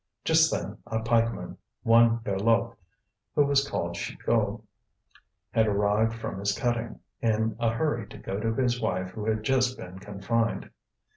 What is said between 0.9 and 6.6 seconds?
pikeman, one Berloque, who was called Chicot, had arrived from his